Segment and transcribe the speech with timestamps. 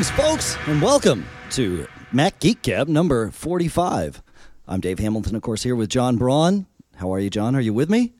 [0.00, 4.22] Greetings, folks, and welcome to Mac Geek Gab number 45.
[4.66, 6.64] I'm Dave Hamilton, of course, here with John Braun.
[6.96, 7.54] How are you, John?
[7.54, 8.14] Are you with me?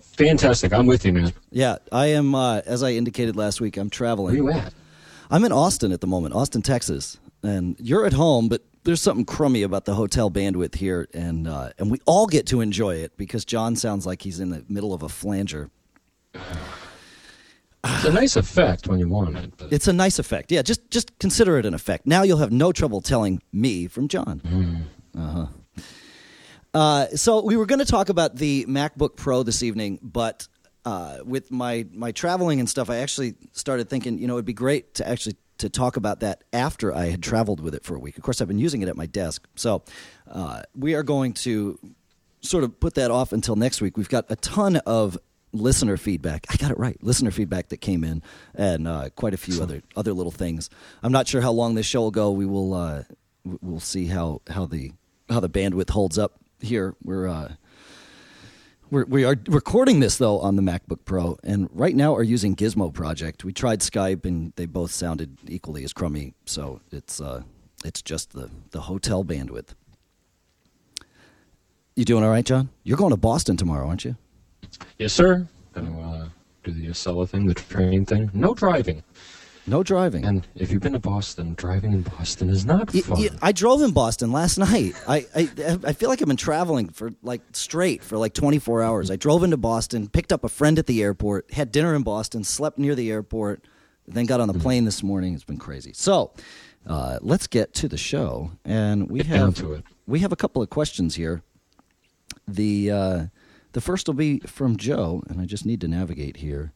[0.00, 0.72] Fantastic.
[0.72, 1.32] I'm with you, man.
[1.50, 4.44] Yeah, I am, uh, as I indicated last week, I'm traveling.
[4.44, 4.72] Where you at?
[5.28, 7.18] I'm in Austin at the moment, Austin, Texas.
[7.42, 11.70] And you're at home, but there's something crummy about the hotel bandwidth here, and, uh,
[11.80, 14.94] and we all get to enjoy it because John sounds like he's in the middle
[14.94, 15.68] of a flanger.
[17.84, 19.52] It's a nice effect when you want it.
[19.56, 20.50] But It's a nice effect.
[20.50, 22.06] Yeah, just just consider it an effect.
[22.06, 24.88] Now you'll have no trouble telling me from John.
[25.16, 25.46] Uh-huh.
[26.72, 30.48] Uh, so we were going to talk about the MacBook Pro this evening, but
[30.84, 34.52] uh, with my my traveling and stuff, I actually started thinking, you know, it'd be
[34.52, 37.98] great to actually to talk about that after I had traveled with it for a
[37.98, 38.16] week.
[38.16, 39.84] Of course, I've been using it at my desk, so
[40.28, 41.78] uh, we are going to
[42.40, 43.96] sort of put that off until next week.
[43.96, 45.16] We've got a ton of
[45.54, 46.46] listener feedback.
[46.50, 47.02] I got it right.
[47.02, 48.22] Listener feedback that came in,
[48.54, 50.68] and uh, quite a few other other little things.
[51.02, 52.30] I'm not sure how long this show will go.
[52.30, 53.04] We will uh,
[53.62, 54.92] we'll see how how the
[55.30, 56.94] how the bandwidth holds up here.
[57.02, 57.52] We're uh,
[58.90, 62.54] we're, we are recording this though on the MacBook Pro, and right now are using
[62.54, 63.44] Gizmo Project.
[63.44, 66.34] We tried Skype, and they both sounded equally as crummy.
[66.44, 67.42] So it's uh,
[67.84, 69.74] it's just the the hotel bandwidth.
[71.96, 72.70] You doing all right, John?
[72.82, 74.16] You're going to Boston tomorrow, aren't you?
[74.98, 75.46] Yes, sir.
[75.74, 76.28] Gonna uh,
[76.62, 78.30] do the Acela thing, the train thing.
[78.34, 79.02] No driving.
[79.66, 80.26] No driving.
[80.26, 83.18] And if you've been to Boston, driving in Boston is not Y- fun.
[83.18, 84.92] y- I drove in Boston last night.
[85.08, 85.48] I, I
[85.84, 89.10] I feel like I've been traveling for like straight for like 24 hours.
[89.10, 92.44] I drove into Boston, picked up a friend at the airport, had dinner in Boston,
[92.44, 93.64] slept near the airport,
[94.06, 95.32] then got on the plane this morning.
[95.34, 95.92] It's been crazy.
[95.94, 96.32] So,
[96.86, 99.84] uh, let's get to the show, and we Get down have to it.
[100.06, 101.42] we have a couple of questions here.
[102.46, 103.24] The uh,
[103.74, 106.72] the first will be from Joe, and I just need to navigate here.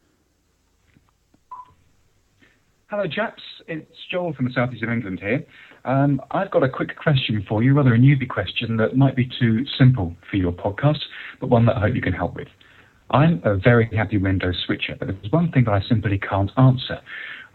[2.90, 3.42] Hello, chaps.
[3.68, 5.44] It's Joel from the southeast of England here.
[5.84, 9.30] Um, I've got a quick question for you, rather a newbie question that might be
[9.38, 10.98] too simple for your podcast,
[11.40, 12.48] but one that I hope you can help with.
[13.10, 16.98] I'm a very happy Windows switcher, but there's one thing that I simply can't answer.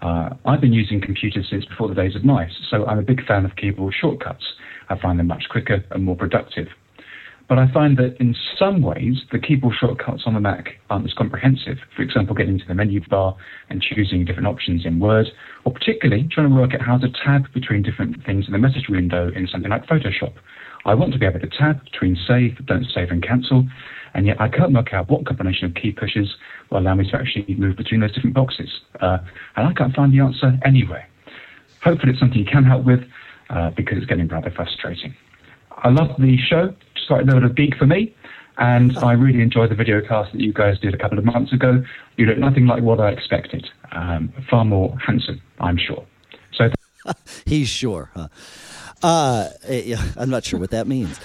[0.02, 3.26] Uh, I've been using computers since before the days of mice, so I'm a big
[3.26, 4.46] fan of keyboard shortcuts.
[4.90, 6.68] I find them much quicker and more productive.
[7.50, 11.14] But I find that in some ways, the keyboard shortcuts on the Mac aren't as
[11.14, 11.78] comprehensive.
[11.96, 13.36] For example, getting to the menu bar
[13.70, 15.28] and choosing different options in Word,
[15.66, 18.88] or particularly trying to work out how to tab between different things in the message
[18.90, 20.34] window in something like Photoshop.
[20.86, 23.68] I want to be able to tab between save, don't save, and cancel,
[24.14, 26.36] and yet I can't work out what combination of key pushes
[26.70, 28.70] will allow me to actually move between those different boxes.
[29.00, 29.20] Uh,
[29.56, 31.08] and I can't find the answer anywhere.
[31.84, 33.02] Hopefully, it's something you can help with
[33.50, 35.14] uh, because it's getting rather frustrating.
[35.72, 36.74] I love the show.
[37.06, 38.14] Started a little geek for me,
[38.58, 41.52] and I really enjoyed the video cast that you guys did a couple of months
[41.52, 41.84] ago.
[42.18, 43.68] You look nothing like what I expected.
[43.92, 46.06] Um, far more handsome, I'm sure.
[46.54, 46.70] So
[47.46, 48.28] He's sure, huh?
[49.02, 51.20] Uh, yeah, I'm not sure what that means.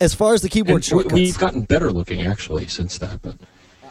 [0.00, 3.20] As far as the keyboard we- shortcuts, we've gotten better looking actually since that.
[3.20, 3.36] But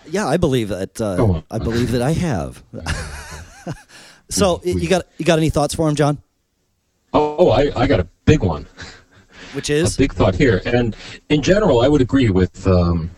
[0.07, 0.99] yeah, I believe that.
[0.99, 1.43] Uh, Go on.
[1.51, 2.63] I believe that I have.
[4.29, 6.17] so y- you got you got any thoughts for him, John?
[7.13, 8.65] oh, oh, I, I got a big one.
[9.53, 10.61] Which is a big thought here.
[10.65, 10.95] And
[11.29, 13.09] in general, I would agree with um,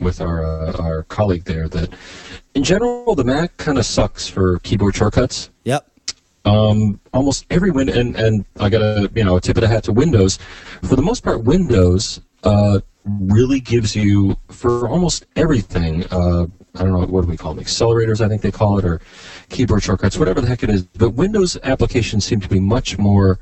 [0.00, 1.92] with our uh, our colleague there that
[2.54, 5.50] in general the Mac kind of sucks for keyboard shortcuts.
[5.64, 5.86] yep,
[6.44, 9.68] Um, almost every win and and I got a you know a tip of the
[9.68, 10.38] hat to Windows.
[10.82, 16.04] For the most part, Windows uh, really gives you for almost everything.
[16.10, 18.24] Uh, I don't know what do we call them accelerators.
[18.24, 19.00] I think they call it or
[19.48, 20.84] keyboard shortcuts, whatever the heck it is.
[20.84, 23.38] But Windows applications seem to be much more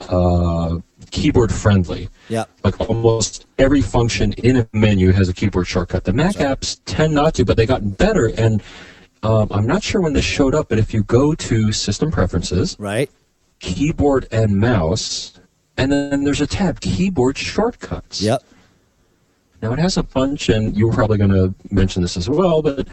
[0.00, 0.78] uh,
[1.10, 2.44] keyboard friendly Yeah.
[2.64, 6.04] like almost every function in a menu has a keyboard shortcut.
[6.04, 8.26] The Mac apps tend not to, but they gotten better.
[8.36, 8.62] And
[9.22, 12.76] um, I'm not sure when this showed up, but if you go to System Preferences,
[12.78, 13.10] Right.
[13.58, 15.34] Keyboard and Mouse,
[15.76, 18.22] and then there's a tab Keyboard Shortcuts.
[18.22, 18.42] Yep.
[19.62, 22.62] Now it has a bunch, and you were probably going to mention this as well,
[22.62, 22.88] but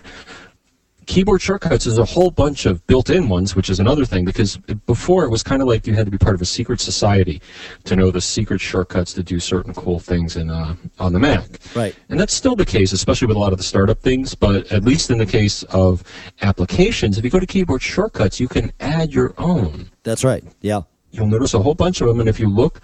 [1.07, 5.23] keyboard shortcuts is a whole bunch of built-in ones, which is another thing because before
[5.23, 7.41] it was kind of like you had to be part of a secret society
[7.85, 11.59] to know the secret shortcuts to do certain cool things in uh, on the Mac.
[11.75, 11.95] Right.
[12.09, 14.35] And that's still the case, especially with a lot of the startup things.
[14.35, 16.03] But at least in the case of
[16.41, 20.43] applications, if you go to keyboard shortcuts, you can add your own That's right.
[20.61, 20.81] Yeah.
[21.11, 22.81] you'll notice a whole bunch of them, and if you look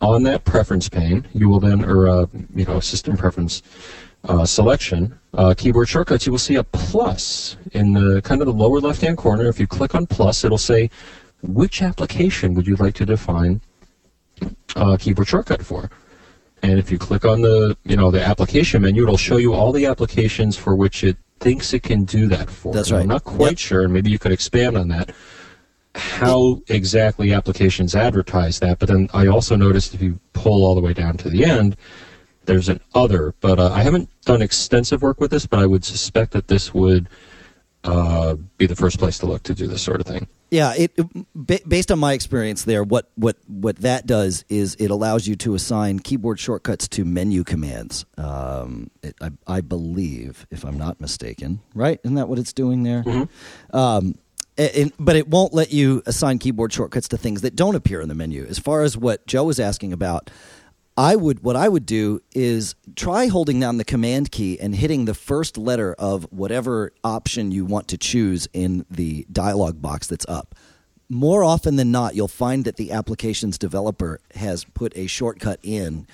[0.00, 3.62] on that preference pane, you will then, or uh, you know, system preference
[4.24, 8.52] uh, selection, uh, keyboard shortcuts, you will see a plus in the kind of the
[8.52, 9.46] lower left-hand corner.
[9.46, 10.90] If you click on plus, it'll say
[11.42, 13.60] which application would you like to define
[14.76, 15.90] uh, keyboard shortcut for.
[16.62, 19.70] And if you click on the, you know, the application menu, it'll show you all
[19.72, 22.74] the applications for which it thinks it can do that for.
[22.74, 23.02] That's And right.
[23.02, 23.58] I'm not quite Yep.
[23.58, 25.10] sure, and maybe you could expand on that.
[25.94, 28.78] how exactly applications advertise that.
[28.78, 31.76] But then I also noticed if you pull all the way down to the end,
[32.48, 33.34] there's an other.
[33.40, 36.74] But uh, I haven't done extensive work with this, but I would suspect that this
[36.74, 37.08] would
[37.84, 40.26] uh, be the first place to look to do this sort of thing.
[40.50, 44.90] Yeah, it, it, based on my experience there, what what what that does is it
[44.90, 48.06] allows you to assign keyboard shortcuts to menu commands.
[48.16, 52.00] Um, it, I, I, believe, if I'm not mistaken, right?
[52.02, 53.02] Isn't that what it's doing there?
[53.02, 53.76] Mm-hmm.
[53.76, 54.14] Um,
[54.56, 58.08] and, but it won't let you assign keyboard shortcuts to things that don't appear in
[58.08, 58.44] the menu.
[58.44, 60.30] As far as what Joe was asking about,
[60.98, 65.04] I would what I would do is try holding down the command key and hitting
[65.04, 70.26] the first letter of whatever option you want to choose in the dialog box that's
[70.28, 70.56] up.
[71.08, 76.04] More often than not, you'll find that the application's developer has put a shortcut in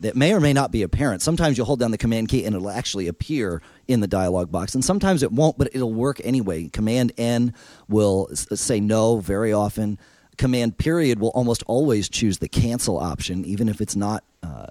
[0.00, 1.22] that may or may not be apparent.
[1.22, 4.74] Sometimes you'll hold down the command key and it'll actually appear in the dialog box,
[4.74, 6.68] and sometimes it won't, but it'll work anyway.
[6.68, 7.54] Command N
[7.88, 9.98] will say no very often
[10.38, 14.66] command period will almost always choose the cancel option, even if it's not uh,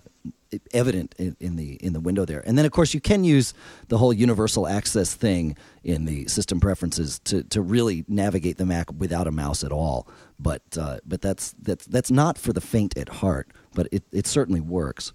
[0.71, 2.43] evident in, in, the in the window there.
[2.45, 3.53] And then, of course, you can use
[3.87, 8.91] the whole universal access thing in the system preferences to, to really navigate the Mac
[8.91, 10.07] without a mouse at all.
[10.39, 13.47] But uh, but that's that's that's not for the faint at heart.
[13.73, 15.13] But it, it certainly works.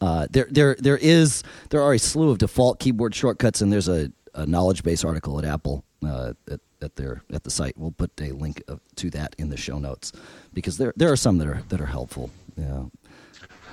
[0.00, 3.88] Uh, there there there is there are a slew of default keyboard shortcuts, and there's
[3.88, 6.32] a, a knowledge base article at Apple uh,
[6.82, 7.76] at their at the site.
[7.76, 8.62] We'll put a link
[8.96, 10.12] to that in the show notes
[10.52, 12.30] because there there are some that are that are helpful.
[12.56, 12.84] Yeah.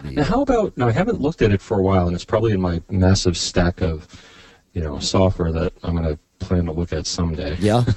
[0.02, 0.78] The, now, how about?
[0.78, 3.38] Now, I haven't looked at it for a while, and it's probably in my massive
[3.38, 4.08] stack of,
[4.74, 7.56] you know, software that I'm going to plan to look at someday.
[7.60, 7.84] Yeah.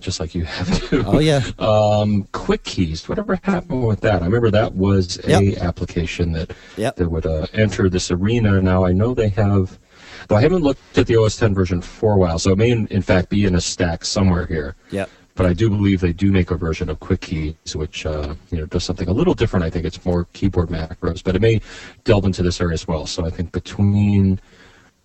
[0.00, 1.04] Just like you have to.
[1.04, 1.42] Oh yeah.
[1.58, 3.06] Um, QuicKeys.
[3.06, 4.22] Whatever happened with that?
[4.22, 5.62] I remember that was a yep.
[5.62, 6.96] application that yep.
[6.96, 8.62] that would uh, enter this arena.
[8.62, 9.78] Now I know they have
[10.28, 12.70] Though I haven't looked at the OS 10 version for a while, so it may
[12.70, 14.76] in, in fact be in a stack somewhere here.
[14.90, 15.06] Yeah.
[15.34, 18.66] But I do believe they do make a version of QuicKeys, which uh, you know
[18.66, 19.64] does something a little different.
[19.64, 21.60] I think it's more keyboard macros, but it may
[22.04, 23.06] delve into this area as well.
[23.06, 24.40] So I think between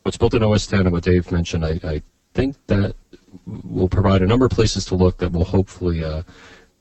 [0.04, 2.02] what's built in OS 10 and what Dave mentioned, I, I
[2.34, 2.96] think that
[3.46, 6.24] will provide a number of places to look that will hopefully uh,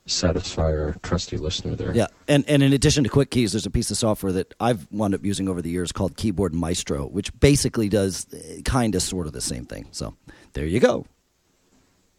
[0.07, 1.95] satisfy our trusty listener there.
[1.95, 5.15] Yeah, and and in addition to QuicKeys, there's a piece of software that I've wound
[5.15, 9.27] up using over the years called Keyboard Maestro, which basically does eh, kind of sort
[9.27, 9.87] of the same thing.
[9.93, 10.15] So
[10.53, 11.07] there you go.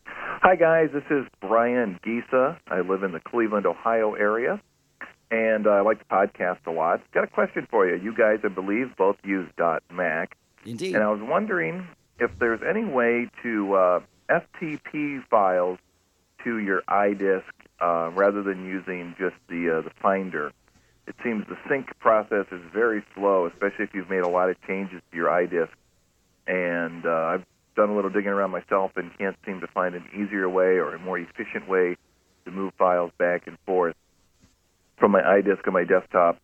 [0.08, 2.58] Hi guys, this is Brian Gisa.
[2.68, 4.62] I live in the Cleveland, Ohio area,
[5.32, 7.02] and uh, I like the podcast a lot.
[7.14, 7.96] Got a question for you.
[7.96, 9.50] You guys, I believe, both use
[9.92, 10.38] .Mac.
[10.66, 10.96] Indeed.
[10.96, 11.88] And I was wondering
[12.20, 14.00] if there's any way to uh,
[14.30, 15.80] FTP files
[16.44, 17.44] to your iDisk
[17.82, 20.52] uh, rather than using just the uh, the Finder.
[21.08, 24.56] It seems the sync process is very slow, especially if you've made a lot of
[24.68, 25.70] changes to your iDisk.
[26.48, 27.46] And uh, I've
[27.76, 30.96] done a little digging around myself and can't seem to find an easier way or
[30.96, 31.96] a more efficient way
[32.46, 33.96] to move files back and forth
[34.98, 36.40] from my iDisk on my desktop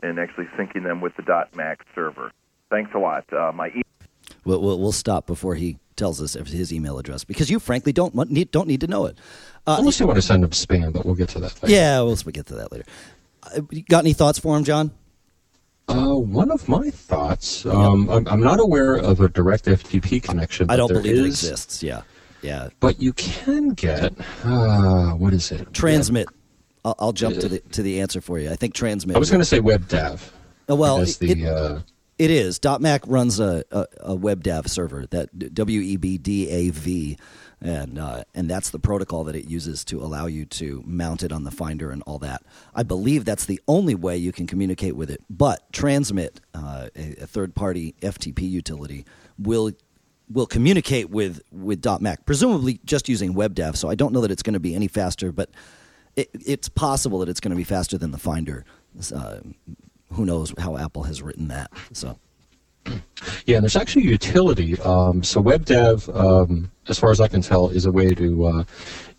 [0.00, 2.30] and actually syncing them with the .Mac server.
[2.70, 3.24] Thanks a lot.
[3.32, 3.70] Uh, my
[4.46, 8.14] we'll, we'll, we'll stop before he tells us his email address because you frankly don't
[8.30, 9.18] need, don't need to know it.
[9.66, 11.74] Uh, Unless you want to send him spam, but we'll get to that later.
[11.74, 12.84] Yeah, we'll, we'll get to that later.
[13.42, 14.92] Uh, got any thoughts for him, John?
[15.88, 17.64] Uh, one of my thoughts.
[17.64, 20.68] Um, I'm, I'm, not aware of a direct FTP connection.
[20.68, 21.82] I don't believe is, it exists.
[21.82, 22.02] Yeah,
[22.42, 22.68] yeah.
[22.80, 24.12] But you can get
[24.44, 25.72] uh, what is it?
[25.72, 26.28] Transmit.
[26.84, 28.50] I'll, I'll, jump to the to the answer for you.
[28.50, 29.14] I think transmit.
[29.14, 30.20] I was going to say WebDAV.
[30.68, 31.78] Oh, well, the, it, uh,
[32.18, 32.60] it is.
[32.80, 37.18] .Mac runs a, a, a WebDAV server that W E B D A V
[37.60, 41.32] and uh, and that's the protocol that it uses to allow you to mount it
[41.32, 42.42] on the Finder and all that.
[42.74, 45.22] I believe that's the only way you can communicate with it.
[45.30, 49.06] But Transmit, uh, a, a third-party FTP utility,
[49.38, 49.72] will
[50.30, 53.76] will communicate with with .Mac, presumably just using WebDAV.
[53.76, 55.50] So I don't know that it's going to be any faster, but
[56.14, 58.64] it, it's possible that it's going to be faster than the Finder.
[59.14, 59.38] Uh,
[60.16, 61.70] who knows how Apple has written that?
[61.92, 62.18] So.
[63.46, 64.80] Yeah, and there's actually utility.
[64.80, 68.64] Um, so WebDAV, um, as far as I can tell, is a way to uh,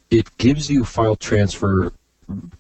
[0.10, 1.92] it gives you file transfer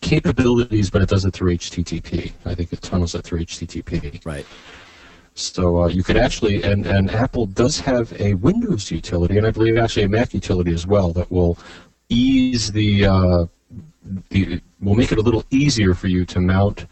[0.01, 2.33] capabilities, but it does it through HTTP.
[2.45, 4.25] I think it tunnels it through HTTP.
[4.25, 4.45] Right.
[5.33, 9.51] So uh, you could actually, and, and Apple does have a Windows utility, and I
[9.51, 11.57] believe actually a Mac utility as well that will
[12.09, 13.45] ease the, uh,
[14.29, 16.87] the will make it a little easier for you to mount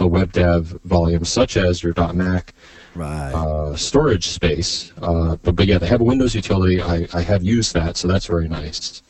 [0.00, 2.54] a WebDAV volume, such as your .Mac
[2.94, 3.32] right.
[3.32, 4.92] uh, storage space.
[5.00, 6.82] Uh, but, but yeah, they have a Windows utility.
[6.82, 9.02] I, I have used that, so that's very nice.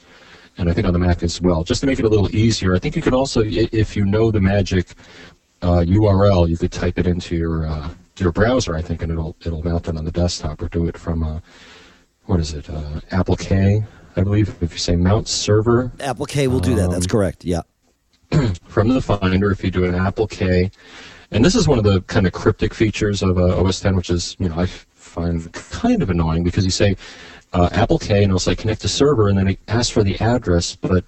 [0.59, 2.75] And I think on the Mac as well, just to make it a little easier.
[2.75, 4.95] I think you can also, if you know the magic
[5.63, 8.75] uh, URL, you could type it into your uh, your browser.
[8.75, 11.41] I think, and it'll it'll mount it on the desktop or do it from uh,
[12.25, 13.85] what is it, uh, Apple K.
[14.17, 16.91] I believe if you say mount server Apple K will do that.
[16.91, 17.45] That's Um, correct.
[17.45, 17.61] Yeah.
[18.67, 20.71] from the Finder, if you do an Apple K,
[21.31, 24.11] and this is one of the kind of cryptic features of uh, OS 10, which
[24.11, 26.97] is you know I find kind of annoying because you say
[27.53, 30.19] uh, Apple K and it'll say connect to server, and then it asks for the
[30.21, 31.05] address, but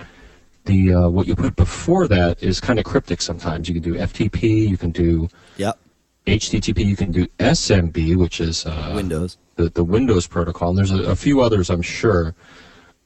[0.65, 3.21] the uh, what you put before that is kind of cryptic.
[3.23, 5.79] Sometimes you can do FTP, you can do Yep.
[6.27, 9.39] HTTP, you can do SMB, which is uh, Windows.
[9.57, 12.35] the, the Windows protocol, and there's a, a few others, I'm sure.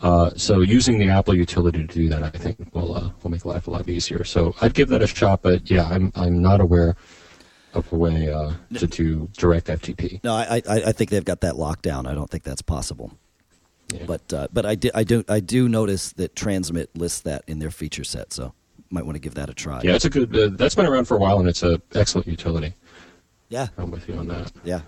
[0.02, 3.44] Uh, so using the Apple utility to do that, I think will uh, will make
[3.44, 4.24] life a lot easier.
[4.24, 6.96] So I'd give that a shot, but yeah, I'm I'm not aware
[7.74, 10.22] of a way uh, to do direct FTP.
[10.24, 12.06] No, I, I I think they've got that locked down.
[12.06, 13.12] I don't think that's possible.
[13.94, 14.04] Yeah.
[14.06, 17.58] But uh, but I, di- I do I do notice that Transmit lists that in
[17.60, 18.54] their feature set, so
[18.90, 19.82] might want to give that a try.
[19.84, 20.36] Yeah, it's a good.
[20.36, 22.74] Uh, that's been around for a while, and it's an excellent utility.
[23.50, 24.50] yeah, I'm with you on that.
[24.64, 24.80] yeah.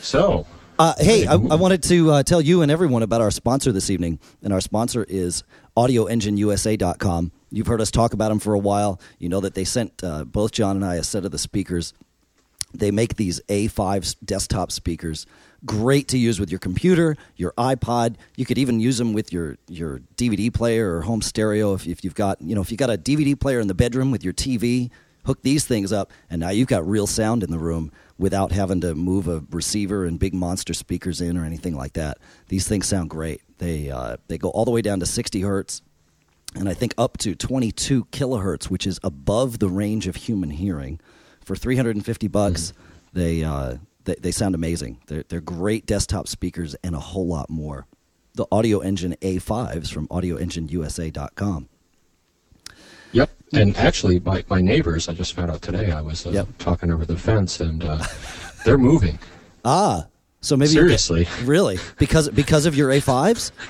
[0.00, 3.70] So Uh, hey, I, I wanted to uh, tell you and everyone about our sponsor
[3.70, 5.44] this evening, and our sponsor is
[5.76, 7.30] AudioEngineUSA.com.
[7.52, 9.00] You've heard us talk about them for a while.
[9.20, 11.94] You know that they sent uh, both John and I a set of the speakers.
[12.72, 15.26] They make these A5 desktop speakers,
[15.64, 18.16] great to use with your computer, your iPod.
[18.36, 22.02] You could even use them with your, your DVD player or home stereo if, if
[22.02, 24.34] you've got you know if you got a DVD player in the bedroom with your
[24.34, 24.90] TV.
[25.24, 28.80] Hook these things up, and now you've got real sound in the room without having
[28.80, 32.18] to move a receiver and big monster speakers in or anything like that.
[32.48, 33.40] These things sound great.
[33.58, 35.82] They uh, they go all the way down to 60 hertz,
[36.54, 41.00] and I think up to 22 kilohertz, which is above the range of human hearing.
[41.44, 42.72] For 350 bucks,
[43.12, 45.00] they, uh, they they sound amazing.
[45.06, 47.86] They're they're great desktop speakers and a whole lot more.
[48.34, 51.68] The Audio Engine A5s from AudioEngineUSA.com.
[53.56, 56.48] And actually, my, my neighbors, I just found out today, I was uh, Yep.
[56.58, 58.02] talking over the fence, and uh,
[58.64, 59.18] they're moving.
[59.64, 60.06] Ah,
[60.40, 61.26] so maybe Seriously.
[61.44, 63.50] really because because of your A5s.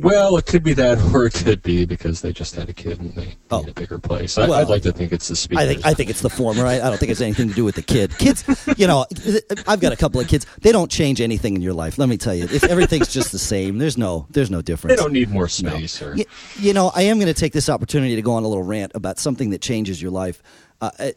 [0.00, 2.98] Well, it could be that, or it could be because they just had a kid
[3.00, 3.60] and they Oh.
[3.60, 4.38] need a bigger place.
[4.38, 5.62] I, Well, I'd like to think it's the speakers.
[5.64, 6.64] I think I think it's the former.
[6.66, 8.16] I, I don't think it's anything to do with the kid.
[8.18, 8.44] Kids,
[8.76, 9.06] you know,
[9.66, 10.46] I've got a couple of kids.
[10.62, 11.98] They don't change anything in your life.
[11.98, 14.96] Let me tell you, if everything's just the same, there's no there's no difference.
[14.96, 16.00] they don't need more space.
[16.00, 16.24] Or Y-
[16.58, 18.92] you know, I am going to take this opportunity to go on a little rant
[18.94, 20.42] about something that changes your life.
[20.80, 21.10] Uh, uh,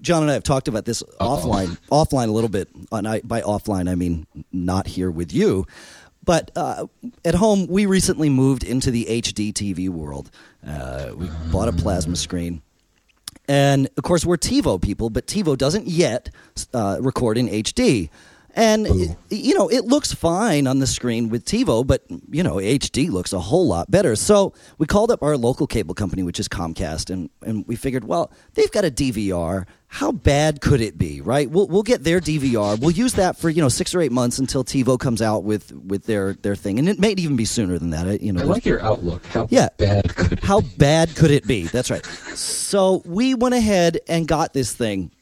[0.00, 2.68] John and I have talked about this offline, offline a little bit.
[2.92, 5.66] And I, by offline, I mean not here with you.
[6.24, 6.86] But uh,
[7.24, 10.30] at home, we recently moved into the HD TV world.
[10.66, 12.62] Uh, we bought a plasma screen.
[13.46, 16.30] And of course, we're TiVo people, but TiVo doesn't yet
[16.72, 18.08] uh, record in HD.
[18.56, 22.56] And it- you know, it looks fine on the screen with TiVo, but you know,
[22.60, 24.14] HD looks a whole lot better.
[24.14, 28.04] So we called up our local cable company, which is Comcast, and, and we figured,
[28.04, 29.66] well, they've got a DVR.
[29.88, 31.48] How bad could it be, right?
[31.50, 32.80] We'll we'll get their DVR.
[32.80, 35.72] We'll use that for you know six or eight months until TiVo comes out with
[35.72, 38.20] with their their thing, and it may even be sooner than that.
[38.20, 39.24] You know, I like your outlook.
[39.26, 39.68] How Yeah.
[39.78, 41.64] bad could it how bad could it be?
[41.68, 42.04] That's right.
[42.34, 45.12] So we went ahead and got this thing,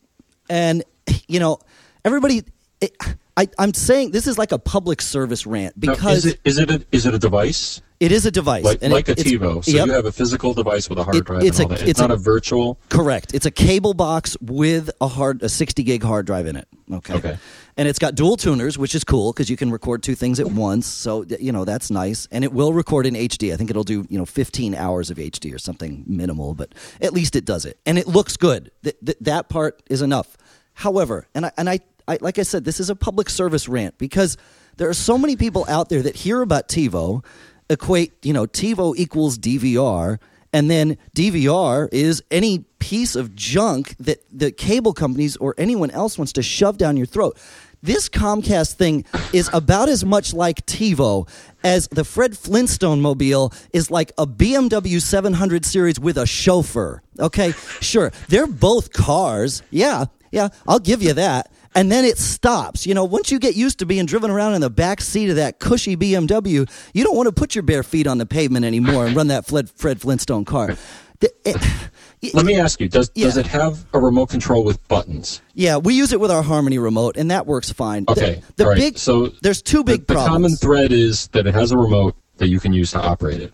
[0.49, 0.85] and
[1.29, 1.59] you know,
[2.05, 2.43] everybody.
[2.81, 2.97] It,
[3.37, 6.59] I, I'm saying this is like a public service rant Now, because is it is
[6.59, 9.65] it a, is it a device it is a device, like like it- a TiVo?
[9.65, 11.73] So yep, you have a physical device with a hard It- drive it's and all
[11.73, 11.81] a- that.
[11.83, 12.79] It's, it's not a- a, virtual.
[12.89, 13.33] correct.
[13.33, 16.67] It's a cable box with a hard, a 60 gig hard drive in it.
[16.93, 17.15] Okay.
[17.15, 17.39] Okay.
[17.77, 20.49] And it's got dual tuners, which is cool because you can record two things at
[20.51, 20.87] once.
[20.89, 23.53] So you know that's nice, and it will record in HD.
[23.53, 27.13] I think it'll do you know 15 hours of HD or something minimal, but at
[27.13, 28.73] least it does it, and it looks good.
[28.83, 30.37] Th- th- that part is enough.
[30.75, 33.99] However, and I and I, I like I said, this is a public service rant
[33.99, 34.37] because
[34.77, 37.25] there are so many people out there that hear about TiVo,
[37.71, 40.19] equate you know TiVo equals DVR,
[40.53, 46.19] and then DVR is any piece of junk that the cable companies or anyone else
[46.19, 47.39] wants to shove down your throat.
[47.85, 51.29] This Comcast thing is about as much like TiVo
[51.65, 57.03] as the Fred Flintstone mobile is like a BMW 700 series with a chauffeur.
[57.19, 59.63] Okay, sure, they're both cars.
[59.71, 61.52] Yeah, yeah, I'll give you that.
[61.75, 62.87] And then it stops.
[62.87, 65.37] You know, once you get used to being driven around in the back seat of
[65.37, 69.07] that cushy BMW, you don't want to put your bare feet on the pavement anymore
[69.07, 70.77] and run that Fred, Fred Flintstone car.
[71.21, 75.41] The- it- Let me ask you: Does does it have a remote control with buttons?
[75.55, 78.05] yeah, we use it with our Harmony remote, and that works fine.
[78.09, 78.77] Okay, the, right.
[78.77, 82.15] big So there's two big the, the common thread is that it has a remote
[82.37, 83.53] that you can use to operate it.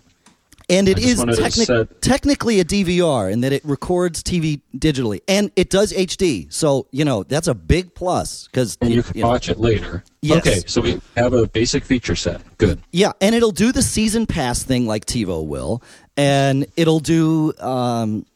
[0.68, 3.52] And it is I just is wanted to technic- set- technically a DVR in that
[3.52, 6.52] it records TV digitally, and it does HD.
[6.52, 10.04] So you know that's a big plus because and you can watch it later.
[10.20, 10.38] Yes.
[10.38, 12.40] Okay, so we have a basic feature set.
[12.58, 12.80] Good.
[12.90, 15.82] Yeah, and it'll do the season pass thing like TiVo will,
[16.16, 17.52] and it'll do.
[17.58, 18.26] Um,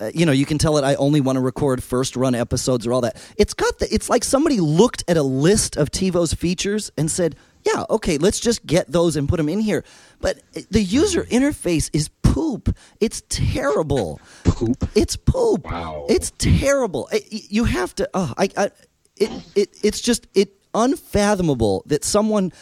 [0.00, 2.86] uh, you know, you can tell it I only want to record first run episodes
[2.86, 3.16] or all that.
[3.38, 3.92] It's got the.
[3.94, 8.40] It's like somebody looked at a list of TiVo's features and said, yeah, okay, let's
[8.40, 9.84] just get those and put them in here.
[10.22, 10.38] But
[10.70, 12.74] the user interface is poop.
[13.00, 14.20] It's terrible.
[14.44, 14.88] Poop.
[14.94, 15.64] It's poop.
[15.66, 16.06] Wow.
[16.08, 17.08] It's terrible.
[17.12, 18.08] It- you have to.
[18.14, 18.48] Oh, I.
[18.56, 18.70] I
[19.16, 19.76] it, it.
[19.82, 22.52] It's just it unfathomable that someone.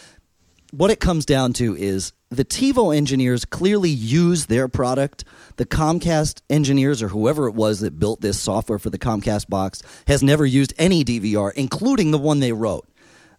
[0.72, 5.24] What it comes down to is the TiVo engineers clearly use their product.
[5.56, 9.82] The Comcast engineers or whoever it was that built this software for the Comcast box
[10.06, 12.86] has never used any DVR, including the one they wrote.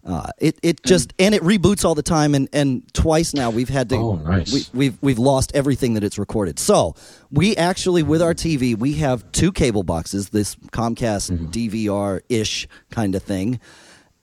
[0.04, 3.68] Uh, it it just and it reboots all the time and, and twice now we've
[3.68, 4.52] had to Oh, nice.
[4.52, 6.58] we, we've we've lost everything that it's recorded.
[6.58, 6.96] So
[7.30, 13.14] we actually with our TV we have two cable boxes, this Comcast DVR ish kind
[13.14, 13.60] of thing.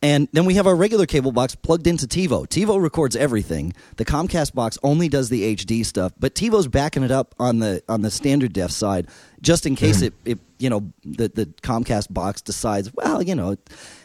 [0.01, 2.47] And then we have our regular cable box plugged into TiVo.
[2.47, 3.73] TiVo records everything.
[3.97, 7.83] The Comcast box only does the HD stuff, but TiVo's backing it up on the
[7.89, 9.07] on the standard def side,
[9.41, 13.57] just in case it, it you know the the Comcast box decides well you know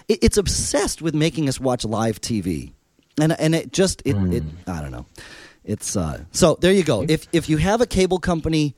[0.08, 2.72] it, it's obsessed with making us watch live TV,
[3.20, 5.06] and and it just it, it I don't know,
[5.64, 7.04] it's uh so there you go.
[7.08, 8.74] If if you have a cable company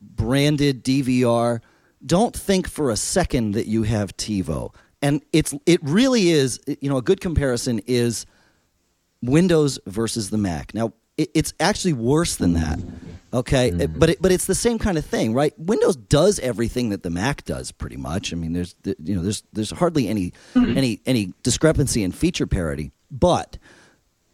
[0.00, 1.60] branded DVR,
[2.04, 4.74] don't think for a second that you have TiVo.
[5.02, 8.26] And it's it really is you know a good comparison is
[9.22, 10.74] Windows versus the Mac.
[10.74, 12.78] Now it, it's actually worse than that.
[13.32, 15.56] Okay, It- but it, but it's the same kind of thing, right?
[15.58, 18.32] Windows does everything that the Mac does, pretty much.
[18.32, 20.76] I mean, there's you know there's there's hardly any mm-hmm.
[20.76, 23.56] any any discrepancy in feature parity, but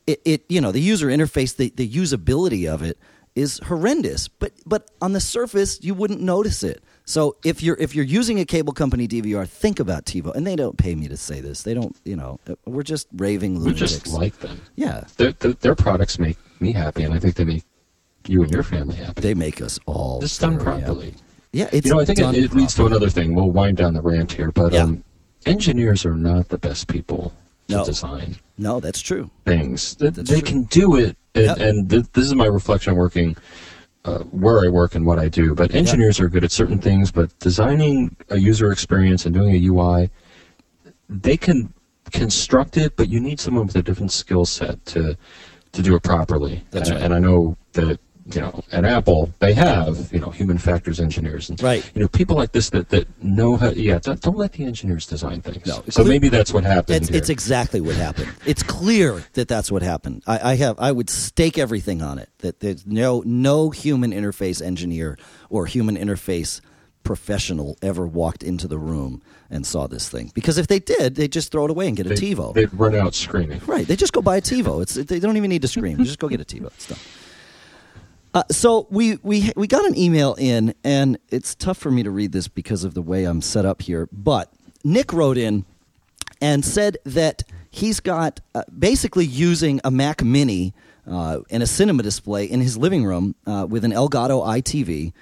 [0.07, 2.99] it, it you know the user interface the, the usability of it
[3.35, 7.95] is horrendous but but on the surface you wouldn't notice it so if you're if
[7.95, 11.17] you're using a cable company dvr think about tivo and they don't pay me to
[11.19, 14.61] say this they don't you know we're just raving We lunatics just like them.
[14.77, 17.65] yeah Their, their, their products make me happy, and I think they make
[18.29, 19.21] you and your family happy.
[19.21, 21.07] they make us all Just done properly.
[21.11, 21.23] happy.
[21.53, 23.35] yeah it's you know, I think it, it leads to another thing.
[23.35, 24.83] We'll wind down the rant here, but Yeah.
[24.85, 25.05] um,
[25.47, 27.33] engineers are not the best people
[27.69, 27.85] to No.
[27.85, 29.95] design no that's true things.
[29.97, 30.49] They, That's they true.
[30.49, 31.59] can do it, and, Yep.
[31.59, 33.37] and th- this is my reflection working
[34.05, 35.53] uh, where I work and what I do.
[35.55, 39.59] But engineers are good at certain things, but designing a user experience and doing a
[39.59, 40.11] UI,
[41.09, 41.73] they can
[42.13, 45.17] construct it, but you need someone with a different skill set to
[45.73, 46.65] to do it properly.
[46.71, 47.05] That's and, right.
[47.05, 47.99] and I know that
[48.33, 51.89] you know at Apple they have you know human factors engineers and Right.
[51.95, 53.71] you know people like this that that know how.
[53.71, 55.67] Yeah, don't, don't let the engineers design things.
[55.67, 55.83] No.
[55.89, 56.97] So maybe that's what happened.
[56.97, 57.19] It's, here.
[57.19, 58.33] it's exactly what happened.
[58.45, 60.23] It's clear that that's what happened.
[60.27, 64.61] I, I have I would stake everything on it that there's no no human interface
[64.65, 65.19] engineer
[65.51, 66.61] or human interface
[67.03, 71.31] professional ever walked into the room and saw this thing because if they did, they'd
[71.31, 72.53] just throw it away and get a they, TiVo.
[72.53, 73.61] They'd run out screaming.
[73.65, 73.87] Right.
[73.87, 74.83] They just go buy a TiVo.
[74.83, 75.99] It's they don't even need to scream.
[75.99, 76.67] just go get a TiVo.
[76.67, 76.99] It's done.
[78.37, 82.11] Uh, so we, we we got an email in, and it's tough for me to
[82.11, 84.11] read this because of the way I'm set up here.
[84.13, 84.53] But
[84.85, 85.65] Nick wrote in
[86.39, 90.75] and said that he's got uh, basically using a Mac Mini
[91.11, 95.15] uh, and a cinema display in his living room uh, with an Elgato EyeTV,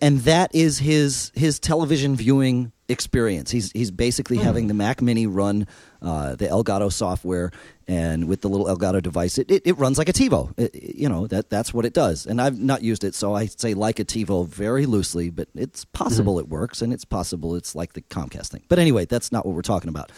[0.00, 3.50] and that is his his television viewing experience.
[3.50, 5.66] He's he's basically having the Mac Mini run
[6.02, 7.50] uh, the Elgato software,
[7.88, 10.52] and with the little Elgato device, it, it, it runs like a TiVo.
[10.58, 12.26] It- it- you know that that's what it does.
[12.26, 15.84] And I've not used it, so I say like a TiVo very loosely, but it's
[15.86, 18.62] possible it works, and it's possible it's like the Comcast thing.
[18.68, 20.12] But anyway, that's not what we're talking about.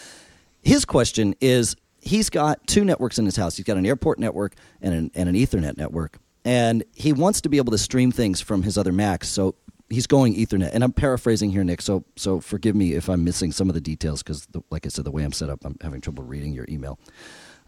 [0.63, 3.57] His question is he's got two networks in his house.
[3.57, 6.19] He's got an airport network and an, and an Ethernet network.
[6.47, 9.29] And he wants to be able to stream things from his other Macs.
[9.29, 9.57] So
[9.91, 10.71] he's going Ethernet.
[10.73, 11.83] And I'm paraphrasing here, Nick.
[11.83, 15.05] So, so forgive me if I'm missing some of the details because, like I said,
[15.05, 17.01] the way I'm set up, I'm having trouble reading your email.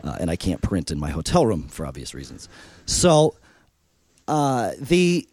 [0.03, 2.49] Uh, and I can't print in my hotel room for obvious reasons.
[2.87, 3.35] So
[4.29, 5.29] uh, the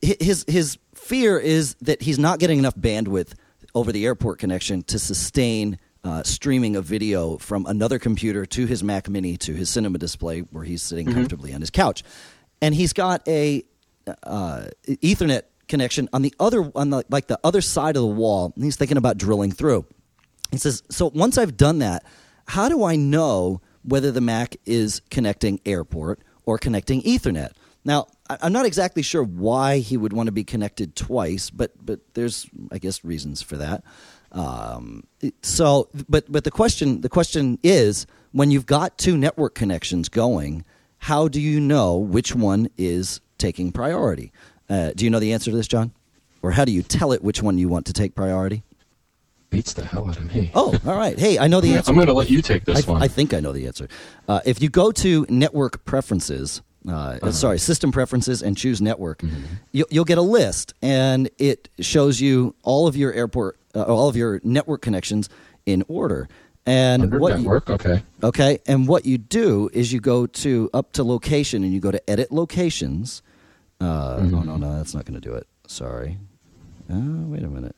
[0.00, 3.34] his his fear is that he's not getting enough bandwidth
[3.74, 8.82] over the airport connection to sustain uh, streaming a video from another computer to his
[8.82, 12.02] Mac Mini to his cinema display where he's sitting comfortably on his couch,
[12.62, 13.64] and he's got a
[14.22, 18.52] uh, Ethernet connection on the other on the like the other side of the wall.
[18.54, 19.86] And he's thinking about drilling through.
[20.50, 22.04] He says, "So once I've done that,
[22.48, 27.52] how do I know whether the Mac is connecting airport or connecting Ethernet?"
[27.84, 32.00] Now, I'm not exactly sure why he would want to be connected twice, but but
[32.14, 33.84] there's I guess reasons for that.
[34.32, 35.04] Um,
[35.42, 40.64] so, but but the question the question is when you've got two network connections going,
[41.00, 44.32] how do you know which one is taking priority?
[44.68, 45.92] Uh, do you know the answer to this, John?
[46.42, 48.62] Or how do you tell it which one you want to take priority?
[49.50, 50.50] Beats the hell out of me.
[50.54, 51.18] Oh, all right.
[51.18, 51.90] Hey, I know the answer.
[51.90, 53.02] I'm going to let you take this I, one.
[53.02, 53.88] I think I know the answer.
[54.28, 57.32] Uh, if you go to network preferences, uh, Uh-huh.
[57.32, 59.42] sorry, system preferences, and choose network, Mm-hmm.
[59.72, 64.08] you, you'll get a list, and it shows you all of your airport, uh, all
[64.08, 65.28] of your network connections
[65.66, 66.28] in order.
[66.66, 68.02] And what you- network, okay.
[68.22, 71.90] Okay, and what you do is you go to up to location and you go
[71.90, 73.22] to edit locations.
[73.80, 74.34] Uh, Mm-hmm.
[74.34, 75.46] Oh no, no, that's not going to do it.
[75.66, 76.18] Sorry.
[76.92, 76.96] Uh,
[77.26, 77.74] wait a minute.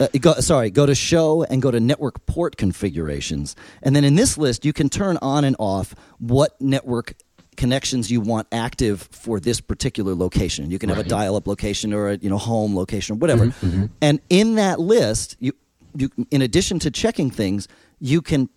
[0.00, 4.14] Uh, go, sorry, go to show and go to network port configurations, and then in
[4.14, 7.14] this list you can turn on and off what network
[7.56, 10.70] connections you want active for this particular location.
[10.70, 13.52] You can have a Mm-hmm, dial-up location or a you know home location or whatever.
[14.00, 15.52] And in that list, you
[15.96, 18.48] you in addition to checking things, you can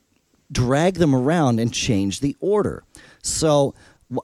[0.51, 2.83] drag them around and change the order.
[3.21, 3.75] So,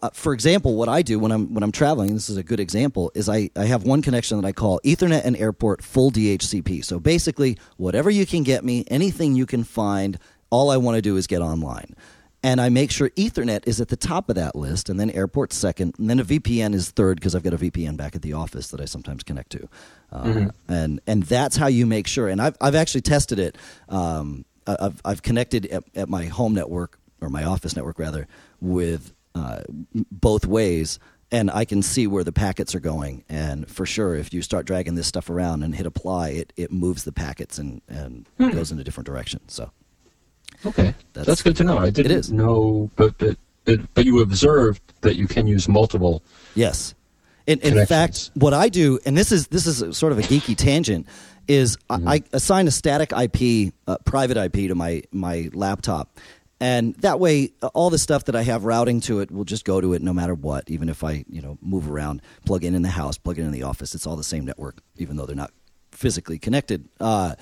[0.02, 2.60] uh, for example, what I do when I'm when I'm traveling, this is a good
[2.60, 6.84] example, is I, I have one connection that I call Ethernet and Airport full DHCP.
[6.86, 10.18] So basically, whatever you can get me, anything you can find,
[10.50, 11.96] all I want to do is get online.
[12.46, 15.54] And I make sure Ethernet is at the top of that list, and then Airport
[15.54, 18.34] second, and then a VPN is third because I've got a VPN back at the
[18.34, 19.70] office that I sometimes connect to,
[20.12, 22.28] uh, and and that's how you make sure.
[22.28, 23.58] And I've I've actually tested it.
[23.88, 28.28] Um, I've I've connected at, at my home network or my office network rather
[28.60, 29.62] with uh,
[30.12, 31.00] both ways,
[31.32, 33.24] and I can see where the packets are going.
[33.30, 36.74] And for sure, if you start dragging this stuff around and hit apply, it it
[36.74, 39.40] moves the packets and and goes in a different direction.
[39.48, 39.72] So.
[40.66, 41.78] Okay, That's- that's, good to know.
[41.78, 42.32] I didn't is.
[42.32, 46.22] know, but but but, but you observed that you can use multiple.
[46.56, 46.96] Yes.
[47.46, 50.56] In, in fact, what I do, and this is this is sort of a geeky
[50.56, 51.08] tangent,
[51.48, 56.18] is I, I assign a static IP, uh, private IP, to my my laptop,
[56.62, 59.66] and that way, uh, all the stuff that I have routing to it will just
[59.66, 60.70] go to it no matter what.
[60.70, 63.52] Even if I you know move around, plug in in the house, plug in in
[63.52, 65.52] the office, it's all the same network, even though they're not
[65.92, 66.88] physically connected.
[67.02, 67.36] Uh,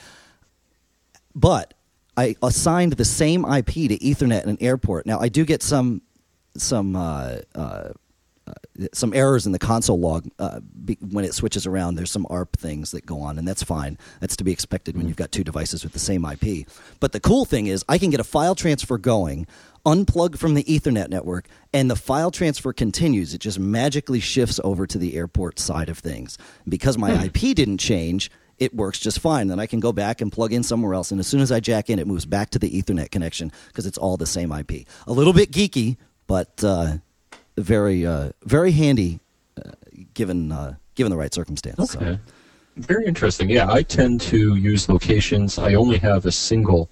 [1.35, 1.75] but
[2.17, 5.05] I assigned the same IP to Ethernet and Airport.
[5.05, 6.01] Now I do get some
[6.55, 7.89] some uh, uh,
[8.93, 11.95] some errors in the console log uh, be, when it switches around.
[11.95, 13.97] There's some ARP things that go on, and that's fine.
[14.19, 16.67] That's to be expected when you've got two devices with the same IP.
[16.99, 19.47] But the cool thing is, I can get a file transfer going,
[19.85, 23.33] unplug from the Ethernet network, and the file transfer continues.
[23.33, 26.37] It just magically shifts over to the airport side of things.
[26.67, 29.47] Because my IP didn't change, it works just fine.
[29.47, 31.59] Then I can go back and plug in somewhere else, and as soon as I
[31.59, 34.85] jack in, it moves back to the Ethernet connection because it's all the same IP.
[35.07, 35.97] A little bit geeky,
[36.27, 36.97] but uh,
[37.57, 39.19] very uh, very handy
[39.57, 39.71] uh,
[40.13, 41.95] given uh, given the right circumstances.
[41.95, 42.19] Okay.
[42.77, 43.49] Very interesting.
[43.49, 45.57] Yeah, I tend to use locations.
[45.57, 46.87] I only have a single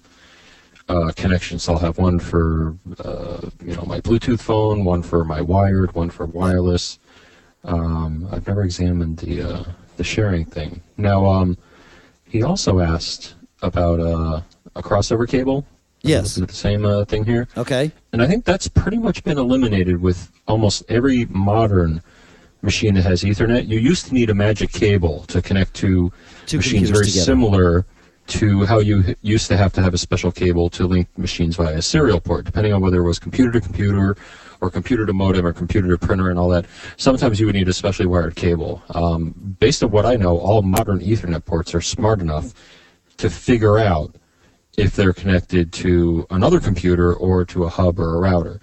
[0.88, 5.24] uh, connection, so I'll have one for uh, you know my Bluetooth phone, one for
[5.24, 6.98] my wired, one for wireless.
[7.62, 9.66] Um, I've never examined the
[10.00, 10.80] the sharing thing.
[10.96, 11.58] Now, um,
[12.24, 14.40] he also asked about uh,
[14.74, 15.66] a crossover cable.
[16.00, 16.36] Yes.
[16.36, 17.48] The same uh, thing here.
[17.58, 17.92] Okay.
[18.14, 22.02] And I think that's pretty much been eliminated with almost every modern
[22.62, 23.68] machine that has Ethernet.
[23.68, 26.10] You used to need a magic cable to connect to
[26.46, 27.24] Two machines very together.
[27.24, 27.84] similar
[28.28, 31.76] to how you used to have to have a special cable to link machines via
[31.76, 34.16] a serial port, depending on whether it was computer to computer
[34.60, 36.66] or computer to modem or computer to printer and all that.
[36.96, 38.82] Sometimes you would need a specially wired cable.
[38.90, 42.52] Um, based on what I know, all modern Ethernet ports are smart enough
[43.16, 44.14] to figure out
[44.76, 48.60] if they're connected to another computer or to a hub or a router.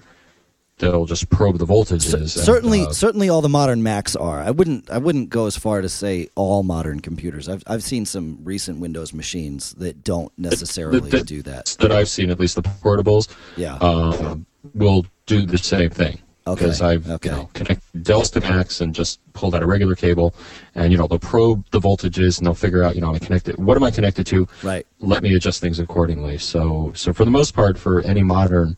[0.79, 2.11] They'll just probe the voltages.
[2.11, 4.39] C- and, certainly, uh, certainly, all the modern Macs are.
[4.39, 7.49] I wouldn't, I wouldn't go as far to say all modern computers.
[7.49, 11.75] I've, I've seen some recent Windows machines that don't necessarily that- do that.
[11.79, 13.75] that I've seen, at least the portables, Yeah.
[13.77, 16.19] um, will do the same thing.
[16.45, 17.29] Okay, Because I've okay.
[17.29, 20.33] you know, connected Dells to Macs and just pulled out a regular cable,
[20.75, 23.19] and you know they'll probe the voltages and they'll figure out you know am I
[23.19, 23.57] connected?
[23.57, 24.47] What am I connected to?
[24.63, 24.87] Right.
[24.99, 26.37] Let me adjust things accordingly.
[26.37, 28.77] So so for the most part, for any modern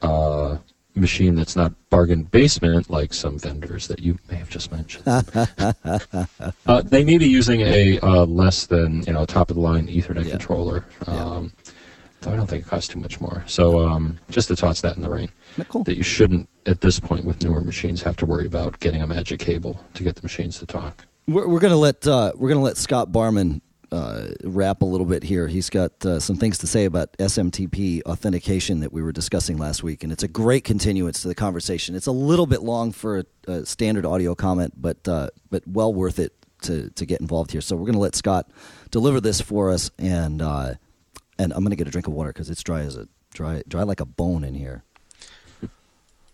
[0.00, 0.56] uh,
[0.98, 5.04] machine that's not bargain basement like some vendors that you may have just mentioned,
[6.66, 9.86] uh, they may be using a uh, less than you know top of the line
[9.86, 10.30] Ethernet Yeah.
[10.32, 10.84] controller.
[11.06, 11.14] Yeah.
[11.24, 11.52] Um,
[12.20, 13.44] Though I don't think it costs too much more.
[13.46, 15.28] So um, just to toss that in the ring,
[15.68, 15.84] Cool.
[15.84, 19.06] that you shouldn't at this point with newer machines have to worry about getting a
[19.06, 21.06] magic cable to get the machines to talk.
[21.28, 25.22] We're, we're gonna let uh, we're gonna let Scott Barman uh, wrap a little bit
[25.22, 25.46] here.
[25.48, 29.82] He's got uh, some things to say about SMTP authentication that we were discussing last
[29.82, 31.94] week, and it's a great continuance to the conversation.
[31.94, 35.92] It's a little bit long for a, a standard audio comment, but uh, but well
[35.92, 37.60] worth it to to get involved here.
[37.60, 38.50] So we're gonna let Scott
[38.90, 40.74] deliver this for us, and uh,
[41.38, 43.82] and I'm gonna get a drink of water because it's dry as a dry dry
[43.82, 44.84] like a bone in here.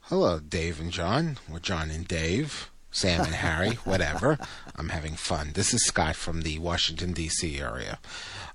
[0.08, 4.38] Hello, Dave and John, or John and Dave, Sam and Harry, whatever.
[4.76, 5.50] I'm having fun.
[5.54, 7.58] This is Scott from the Washington, D.C.
[7.58, 7.98] area.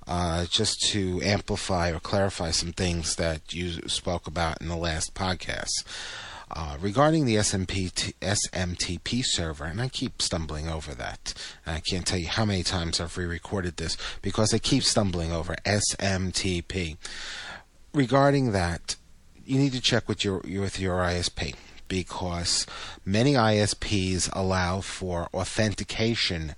[0.07, 5.13] Uh, just to amplify or clarify some things that you spoke about in the last
[5.13, 5.83] podcast.
[6.49, 11.33] Uh, regarding the SMP t- SMTP server, and I keep stumbling over that.
[11.65, 14.83] And I can't tell you how many times I've re recorded this because I keep
[14.83, 16.95] stumbling over SMTP.
[17.93, 18.95] regarding that,
[19.45, 21.55] you need to check with your with your ISP
[21.89, 22.65] because
[23.03, 26.55] many ISPs allow for authentication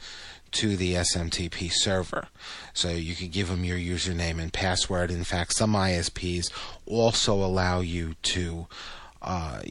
[0.51, 2.27] to the SMTP server.
[2.73, 5.09] So you can give them your username and password.
[5.09, 6.51] In fact, some ISPs
[6.85, 8.67] also allow you to
[9.21, 9.61] uh,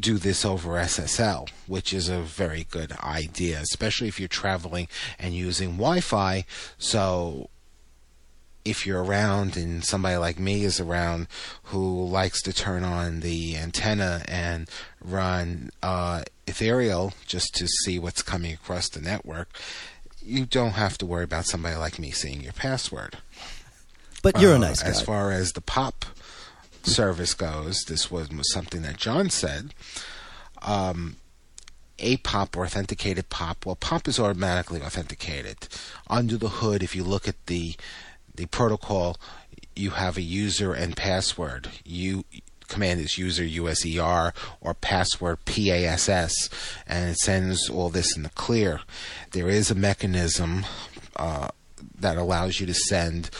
[0.00, 5.34] do this over SSL, which is a very good idea, especially if you're traveling and
[5.34, 6.44] using Wi Fi.
[6.76, 7.48] So
[8.68, 11.26] if you're around and somebody like me is around
[11.64, 14.68] who likes to turn on the antenna and
[15.00, 19.48] run uh, ethereal just to see what's coming across the network,
[20.22, 23.18] you don't have to worry about somebody like me seeing your password.
[24.22, 24.90] But you're a Uh, nice guy.
[24.90, 26.04] As far as the pop
[26.82, 29.74] service goes, this was, was something that John said.
[30.62, 31.16] Um,
[32.00, 33.66] a pop or authenticated pop.
[33.66, 35.68] Well, pop is automatically authenticated.
[36.08, 37.74] Under the hood, if you look at the
[38.38, 39.18] the protocol,
[39.74, 41.68] you have a user and password.
[41.84, 42.24] You
[42.68, 46.48] command is user USER or password PASS,
[46.86, 48.80] and it sends all this in the clear.
[49.32, 50.64] There is a mechanism
[51.16, 51.48] uh,
[51.98, 53.30] that allows you to send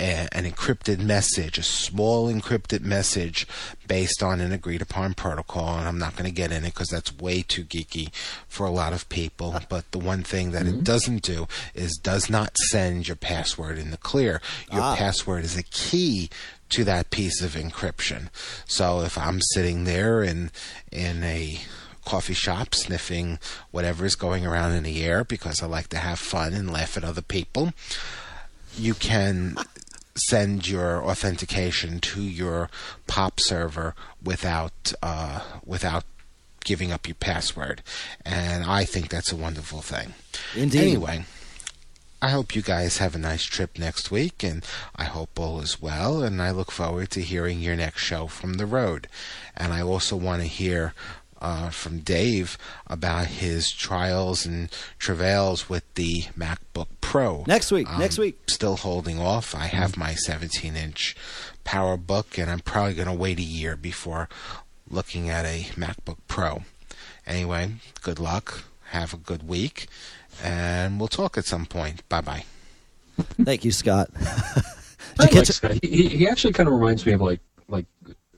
[0.00, 3.46] a, an encrypted message, a small encrypted message
[3.86, 5.78] based on an agreed upon protocol.
[5.78, 8.12] And I'm not going to get in it because that's way too geeky
[8.48, 9.60] for a lot of people.
[9.68, 13.90] But the one thing that it doesn't do is does not send your password in
[13.92, 14.40] the clear.
[14.72, 14.96] Your Ah.
[14.96, 16.28] password is a key
[16.70, 18.30] to that piece of encryption.
[18.66, 20.50] So if I'm sitting there in
[20.90, 21.60] in a
[22.04, 23.38] coffee shop sniffing
[23.70, 26.96] whatever is going around in the air because I like to have fun and laugh
[26.98, 27.72] at other people,
[28.76, 29.56] you can
[30.16, 32.70] send your authentication to your
[33.06, 36.04] pop server without uh, without
[36.64, 37.82] giving up your password.
[38.24, 40.14] And i think that's a wonderful thing.
[40.56, 40.80] Indeed.
[40.80, 41.24] anyway
[42.22, 44.64] i hope you guys have a nice trip next week and
[44.96, 48.54] i hope all is well and i look forward to hearing your next show from
[48.54, 49.08] the road.
[49.56, 50.94] And i also want to hear
[51.44, 57.44] uh, from Dave about his trials and travails with the MacBook Pro.
[57.46, 58.38] Next week, I'm next week.
[58.48, 59.54] Still holding off.
[59.54, 61.14] I have my 17 inch
[61.66, 64.28] PowerBook, and I'm probably going to wait a year before
[64.88, 66.62] looking at a MacBook Pro.
[67.26, 68.64] Anyway, good luck.
[68.88, 69.86] Have a good week,
[70.42, 72.08] and we'll talk at some point.
[72.08, 72.44] Bye bye.
[73.42, 74.08] Thank you, Scott.
[74.20, 74.62] I you
[75.18, 75.48] like catch?
[75.48, 75.78] Scott.
[75.82, 77.86] He, he- he actually kind of reminds me of like like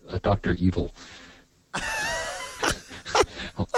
[0.09, 0.93] a Doctor Evil.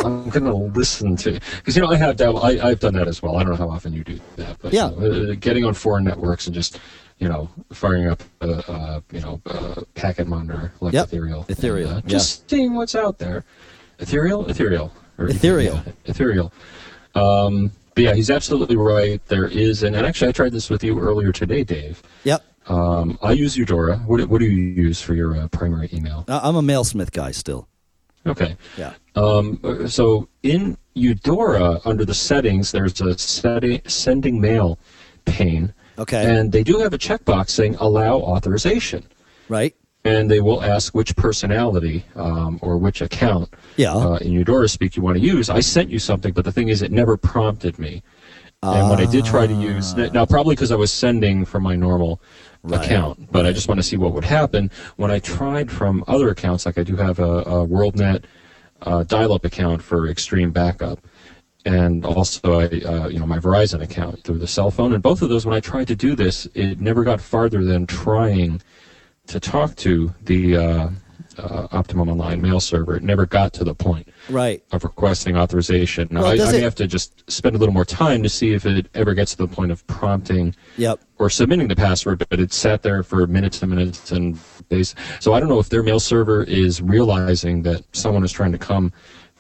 [0.05, 3.23] I'm gonna listen to because you know I have that I, I've done that as
[3.23, 3.37] well.
[3.37, 4.91] I don't know how often you do that, but Yeah.
[4.91, 6.79] you know, uh, getting on foreign networks and just
[7.19, 11.05] you know firing up a uh, uh, you know uh, packet monitor like Yep.
[11.07, 12.11] ethereal, Ethereal, and, uh, yeah.
[12.11, 13.45] just seeing what's out there.
[14.01, 15.75] Ethereal, ethereal, Ethereal.
[15.85, 16.53] yeah, ethereal.
[17.15, 19.21] Um, but yeah, he's absolutely right.
[19.27, 22.01] There is, and, and actually, I tried this with you earlier today, Dave.
[22.25, 22.45] Yep.
[22.69, 23.97] Um, I use Eudora.
[24.07, 26.25] What, what do you use for your uh, primary email?
[26.29, 27.67] I'm a mailsmith guy still.
[28.27, 28.57] Okay.
[28.77, 28.93] Yeah.
[29.23, 34.79] Um, so in Eudora, under the settings, there's a setting, sending mail
[35.25, 36.25] pane, Okay.
[36.39, 39.03] and they do have a checkbox saying allow authorization,
[39.49, 39.75] right.
[40.05, 43.95] and they will ask which personality um, or which account Yeah.
[43.95, 45.51] uh, in Eudora speak you want to use.
[45.51, 48.03] I sent you something, but the thing is, it never prompted me.
[48.63, 51.77] And when I did try to use now, probably because I was sending from my
[51.77, 52.21] normal
[52.65, 52.85] Right.
[52.85, 56.29] account, but I just want to see what would happen when I tried from other
[56.31, 56.67] accounts.
[56.67, 58.25] Like I do have a, a WorldNet
[58.83, 61.01] uh, dial-up account for extreme backup,
[61.65, 64.93] and also I, uh, you know, my Verizon account through the cell phone.
[64.93, 67.87] And both of those, when I tried to do this, it never got farther than
[67.87, 68.63] trying
[69.27, 70.57] to talk to the
[71.39, 72.97] uh, Optimum Online mail server.
[72.97, 74.63] It never got to the point Right.
[74.73, 76.09] of requesting authorization.
[76.11, 78.29] Now, Well, I, I may it- have to just spend a little more time to
[78.29, 81.01] see if it ever gets to the point of prompting Yep.
[81.19, 84.95] or submitting the password, but it sat there for minutes and minutes and days.
[85.21, 88.59] So I don't know if their mail server is realizing that someone is trying to
[88.59, 88.93] come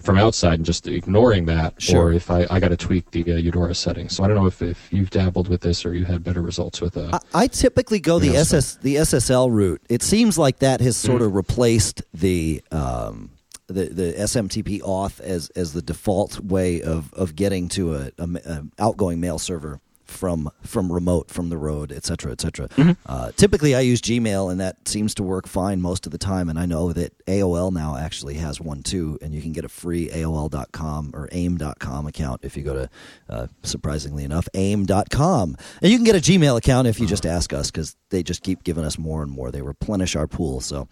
[0.08, 2.04] from outside and just ignoring that, Sure.
[2.06, 4.16] or if I, I got to tweak the uh, Eudora settings.
[4.16, 6.80] So I don't know if, if you've dabbled with this or you had better results
[6.80, 9.82] with uh, I, I typically go the Yeah, so- SS the SSL route.
[9.90, 11.26] It seems like that has sort Mm.
[11.26, 13.30] of replaced the um,
[13.66, 18.28] the the SMTP auth as as the default way of of getting to a, a,
[18.46, 19.78] a outgoing mail server
[20.10, 22.68] from from remote from the road, et cetera, et cetera.
[22.68, 22.92] Mm-hmm.
[23.06, 26.48] Uh, typically, I use Gmail, and that seems to work fine most of the time.
[26.48, 29.68] And I know that AOL now actually has one too, and you can get a
[29.68, 32.90] free AOL.com or AIM.com account if you go to,
[33.28, 37.52] uh, surprisingly enough, AIM.com, and you can get a Gmail account if you just ask
[37.52, 39.50] us because they just keep giving us more and more.
[39.50, 40.88] They replenish our pool, so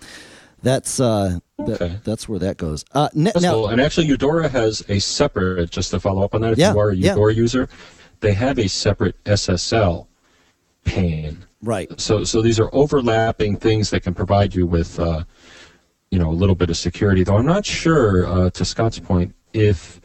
[0.62, 2.84] that's uh, that- that's where that goes.
[2.92, 3.68] Uh, That's now, cool.
[3.68, 6.78] And actually, Eudora has a separate, just to follow up on that, if Yeah, you
[6.78, 7.10] are a yeah.
[7.12, 7.68] Eudora user,
[8.20, 10.06] they have a separate SSL
[10.84, 11.44] pane.
[11.62, 12.00] Right.
[12.00, 15.24] So so these are overlapping things that can provide you with uh,
[16.10, 17.24] you know a little bit of security.
[17.24, 20.00] Though I'm not sure, uh, to Scott's point, if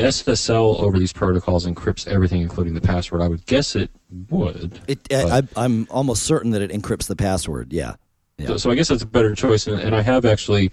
[0.00, 3.22] SSL over these protocols encrypts everything, including the password.
[3.22, 3.90] I would guess it
[4.30, 4.80] would.
[4.88, 7.72] It, I, I'm almost certain that it encrypts the password.
[7.72, 7.94] Yeah.
[8.38, 8.48] Yeah.
[8.48, 9.66] So, so I guess that's a better choice.
[9.66, 10.72] And, and I have actually,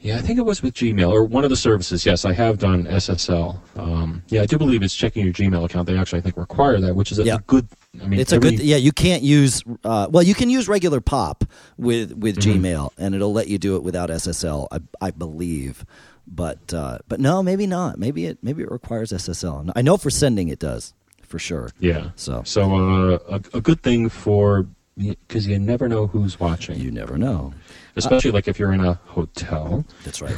[0.00, 2.04] yeah, I think it was with Gmail or one of the services.
[2.06, 3.58] Yes, I have done SSL.
[3.76, 5.86] Um, yeah, I do believe it's checking your Gmail account.
[5.86, 7.38] They actually, I think, require that, which is a Yeah.
[7.46, 7.68] good.
[8.02, 8.58] I mean, It's a good.
[8.60, 9.62] Yeah, you can't use.
[9.84, 11.44] Uh, well, you can use regular POP
[11.76, 12.64] with with Mm-hmm.
[12.64, 14.68] Gmail, and it'll let you do it without SSL.
[14.72, 15.84] I, I believe,
[16.26, 17.98] but uh, but no, maybe not.
[17.98, 19.70] Maybe it maybe it requires SSL.
[19.76, 21.70] I know for sending it does for sure.
[21.78, 22.10] Yeah.
[22.16, 26.90] So So uh, a, a good thing for because you never know who's watching, you
[26.90, 27.54] never know.
[27.96, 29.84] Especially like if you're in a hotel.
[30.04, 30.34] That's right.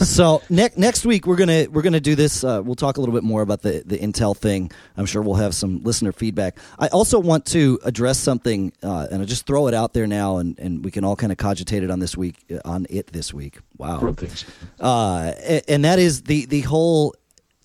[0.00, 2.44] so next next week we're gonna we're gonna do this.
[2.44, 4.70] Uh, we'll talk a little bit more about the the Intel thing.
[4.96, 6.58] I'm sure we'll have some listener feedback.
[6.78, 10.38] I also want to address something, uh, and I just throw it out there now,
[10.38, 13.08] and, and we can all kind of cogitate it on this week uh, on it
[13.08, 13.58] this week.
[13.78, 14.00] Wow.
[14.80, 17.14] Uh, a- and that is the the whole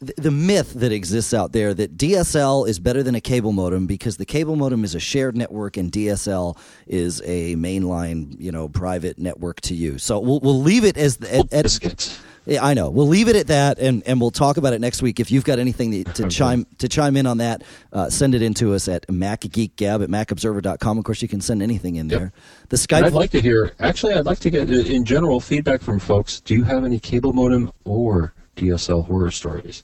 [0.01, 4.17] the- myth that exists out there that DSL is better than a cable modem because
[4.17, 9.17] the cable modem is a shared network and DSL is a mainline, you know, private
[9.19, 9.97] network to you.
[9.97, 12.89] So we'll we'll leave it as the, at, at, yeah, I know.
[12.89, 15.19] We'll leave it at that, and, and we'll talk about it next week.
[15.19, 17.61] If you've got anything that, to chime to chime in on that,
[17.93, 20.97] uh, send it in to us at macgeekgab at macobserver.com.
[20.97, 22.19] Of course, you can send anything in Yep.
[22.19, 22.33] there.
[22.69, 23.03] The And Skype.
[23.05, 23.73] I'd like to hear.
[23.79, 26.39] Actually, I'd like to get uh, in general feedback from folks.
[26.39, 29.83] Do you have any cable modem or DSL horror stories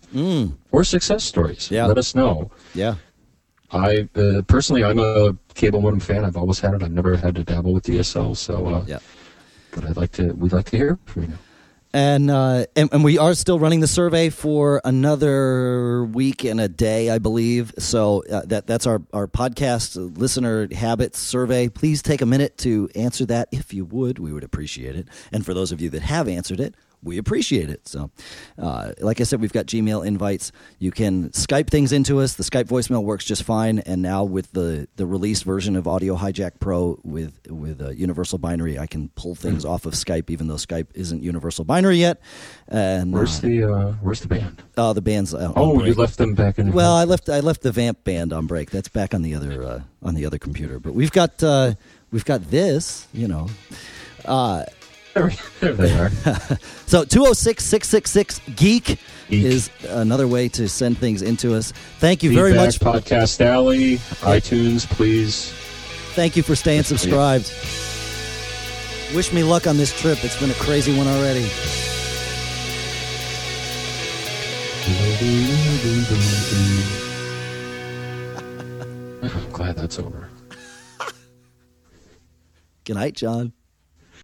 [0.71, 1.69] or success stories?
[1.71, 1.85] Yeah.
[1.87, 2.51] Let us know.
[2.73, 2.95] yeah.
[3.71, 6.23] I uh, personally, I'm a cable modem fan.
[6.23, 6.83] I've always had it.
[6.83, 8.35] I've never had to dabble with DSL.
[8.37, 8.99] So, uh, Yeah.
[9.71, 10.31] but I'd like to.
[10.33, 11.37] We'd like to hear from you.
[11.93, 16.67] And, uh, and and we are still running the survey for another week and a
[16.69, 17.73] day, I believe.
[17.79, 21.67] So uh, that that's our our podcast listener habits survey.
[21.69, 24.19] Please take a minute to answer that if you would.
[24.19, 25.07] We would appreciate it.
[25.33, 26.75] And for those of you that have answered it,
[27.07, 27.87] we appreciate it.
[27.87, 28.11] So,
[28.61, 30.51] uh, like I said, we've got Gmail invites.
[30.77, 32.35] You can Skype things into us.
[32.35, 33.79] The Skype voicemail works just fine.
[33.79, 38.39] And now with the the released version of Audio Hijack Pro with with uh, Universal
[38.39, 42.19] Binary, I can pull things off of Skype, even though Skype isn't Universal Binary yet.
[42.67, 44.61] And Where's uh, the uh, Where's the band?
[44.77, 46.73] oh, the band's uh, Oh, you left them back in.
[46.73, 48.69] Well, I left I left the Vamp band on break.
[48.71, 50.79] That's back on the other uh, on the other computer.
[50.79, 51.73] But we've got uh,
[52.11, 53.47] we've got this, you know.
[55.59, 56.11] There, they are.
[56.87, 58.97] So 206 666 Geek
[59.29, 61.73] is another way to send things into us.
[61.99, 62.77] Thank you very much.
[62.77, 65.51] Feedback, Podcast Alley, iTunes, please.
[66.13, 67.51] Thank you for staying subscribed.
[69.13, 70.23] Wish me luck on this trip.
[70.23, 71.45] It's been a crazy one already.
[79.23, 80.29] I'm glad that's over.
[82.85, 83.51] Good night, John.